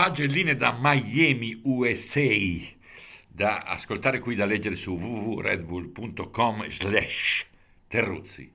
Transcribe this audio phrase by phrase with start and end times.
[0.00, 2.32] Pagelline da Miami, USA,
[3.28, 7.46] da ascoltare qui, da leggere su www.redbull.com slash
[7.86, 8.50] Terruzzi.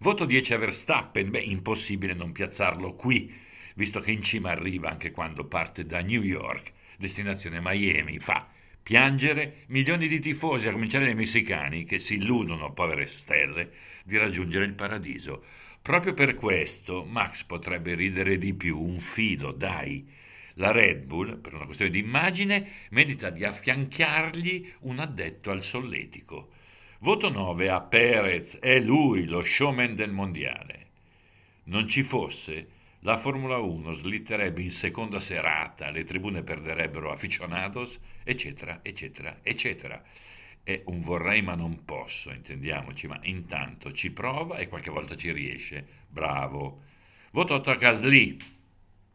[0.00, 3.32] Voto 10 a Verstappen, beh, impossibile non piazzarlo qui,
[3.76, 8.48] visto che in cima arriva anche quando parte da New York, destinazione Miami, fa
[8.82, 13.70] piangere milioni di tifosi, a cominciare dai messicani, che si illudono, povere stelle,
[14.02, 15.44] di raggiungere il paradiso.
[15.80, 20.26] Proprio per questo Max potrebbe ridere di più, un filo, dai
[20.58, 26.50] la Red Bull, per una questione di immagine, medita di affiancargli un addetto al solletico.
[27.00, 30.86] Voto 9 a Perez, è lui lo showman del mondiale.
[31.64, 38.80] Non ci fosse, la Formula 1 slitterebbe in seconda serata, le tribune perderebbero aficionados, eccetera,
[38.82, 40.02] eccetera, eccetera.
[40.64, 45.30] È un vorrei ma non posso, intendiamoci, ma intanto ci prova e qualche volta ci
[45.30, 45.86] riesce.
[46.08, 46.82] Bravo.
[47.30, 48.36] Voto 8 a Gasly.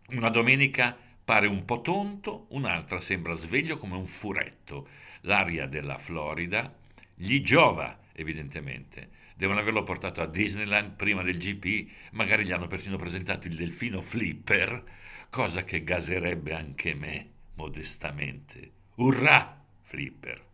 [0.07, 4.87] Una domenica Pare un po' tonto, un'altra sembra sveglio come un furetto.
[5.21, 6.73] L'aria della Florida
[7.15, 9.21] gli giova, evidentemente.
[9.35, 14.01] Devono averlo portato a Disneyland prima del GP, magari gli hanno persino presentato il delfino
[14.01, 14.83] Flipper,
[15.29, 18.71] cosa che gaserebbe anche me, modestamente.
[18.95, 20.51] Urrà, Flipper!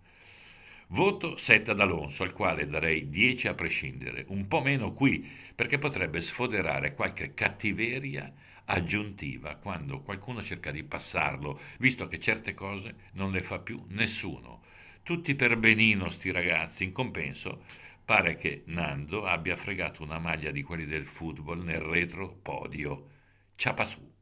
[0.92, 5.24] Voto 7 ad Alonso, al quale darei 10 a prescindere, un po' meno qui,
[5.54, 8.34] perché potrebbe sfoderare qualche cattiveria
[8.66, 14.64] aggiuntiva quando qualcuno cerca di passarlo, visto che certe cose non le fa più nessuno.
[15.04, 17.66] Tutti per benino sti ragazzi, in compenso
[18.04, 23.10] pare che Nando abbia fregato una maglia di quelli del football nel retro podio.
[23.56, 24.19] Ciapa su.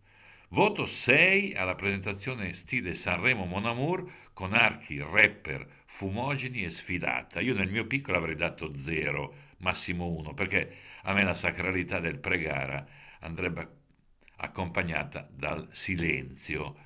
[0.50, 7.42] Voto 6 alla presentazione stile Sanremo Mon Amour con archi, rapper, fumogeni e sfilata.
[7.42, 12.20] Io nel mio piccolo avrei dato 0, massimo 1, perché a me la sacralità del
[12.20, 12.88] pregara
[13.20, 13.68] andrebbe
[14.38, 16.78] accompagnata dal silenzio.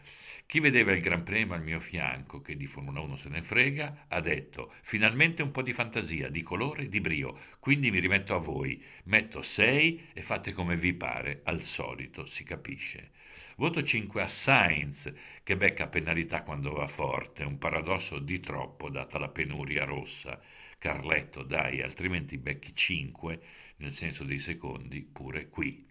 [0.48, 4.06] Chi vedeva il Gran Premio al mio fianco, che di Formula 1 se ne frega,
[4.08, 8.40] ha detto finalmente un po' di fantasia, di colore, di brio, quindi mi rimetto a
[8.40, 13.12] voi, metto 6 e fate come vi pare, al solito, si capisce.
[13.58, 15.12] Voto 5 a Sainz,
[15.44, 20.40] che becca penalità quando va forte, un paradosso di troppo data la penuria rossa.
[20.78, 23.42] Carletto, dai, altrimenti becchi 5,
[23.78, 25.86] nel senso dei secondi, pure qui.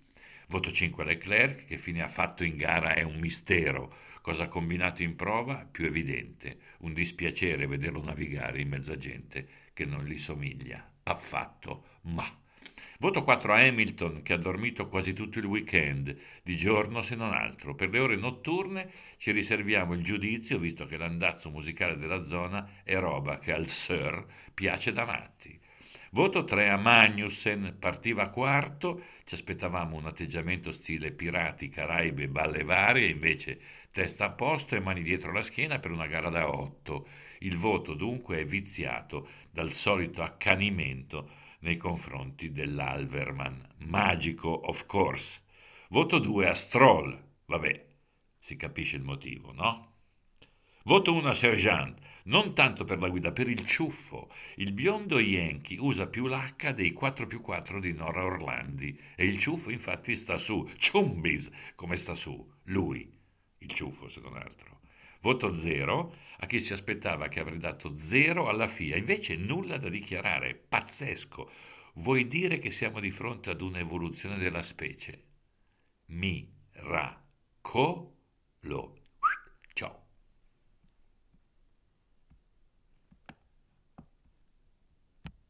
[0.49, 3.95] Voto 5 a Leclerc, che fine ha fatto in gara è un mistero.
[4.21, 5.67] Cosa ha combinato in prova?
[5.71, 6.59] Più evidente.
[6.79, 10.93] Un dispiacere vederlo navigare in mezza gente che non gli somiglia.
[11.05, 12.29] Affatto, ma.
[13.03, 17.33] Voto 4 a Hamilton, che ha dormito quasi tutto il weekend, di giorno se non
[17.33, 17.75] altro.
[17.75, 22.99] Per le ore notturne ci riserviamo il giudizio, visto che l'andazzo musicale della zona è
[22.99, 25.59] roba che al Sir piace da matti.
[26.11, 33.09] Voto 3 a Magnussen, partiva quarto, ci aspettavamo un atteggiamento stile pirati, caraibe, balle varie,
[33.09, 33.59] invece
[33.91, 37.09] testa a posto e mani dietro la schiena per una gara da 8.
[37.39, 43.75] Il voto dunque è viziato dal solito accanimento nei confronti dell'Alverman.
[43.79, 45.43] Magico, of course.
[45.89, 47.19] Voto 2 a Stroll.
[47.47, 47.87] Vabbè,
[48.39, 49.95] si capisce il motivo, no?
[50.85, 54.31] Voto 1 a Sergeant non tanto per la guida, per il ciuffo.
[54.57, 59.39] Il biondo Yankee usa più l'H dei 4 più 4 di Nora Orlandi e il
[59.39, 63.11] ciuffo infatti sta su, Chumbis come sta su, lui,
[63.59, 64.81] il ciuffo se non altro.
[65.21, 69.89] Voto 0 a chi si aspettava che avrei dato 0 alla FIA, invece nulla da
[69.89, 71.51] dichiarare, pazzesco.
[71.95, 75.25] Vuoi dire che siamo di fronte ad un'evoluzione della specie?
[76.07, 77.23] Mi, ra,
[77.61, 78.17] co,
[78.61, 79.00] lo.